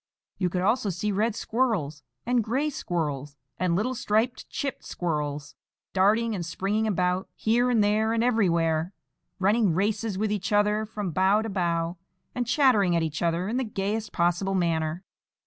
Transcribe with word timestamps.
You 0.39 0.49
could 0.49 0.63
also 0.63 0.89
see 0.89 1.11
red 1.11 1.35
squirrels, 1.35 2.01
and 2.25 2.43
gray 2.43 2.71
squirrels, 2.71 3.37
and 3.59 3.75
little 3.75 3.93
striped 3.93 4.49
chip 4.49 4.81
squirrels, 4.81 5.53
darting 5.93 6.33
and 6.33 6.43
springing 6.43 6.87
about, 6.87 7.29
here 7.35 7.69
and 7.69 7.83
there 7.83 8.11
and 8.11 8.23
everywhere, 8.23 8.93
running 9.37 9.75
races 9.75 10.17
with 10.17 10.31
each 10.31 10.51
other 10.51 10.87
from 10.87 11.11
bough 11.11 11.43
to 11.43 11.49
bough, 11.49 11.97
and 12.33 12.47
chattering 12.47 12.95
at 12.95 13.03
each 13.03 13.21
other 13.21 13.47
in 13.47 13.57
the 13.57 13.63
gayest 13.63 14.11
possible 14.11 14.55
manner. 14.55 15.03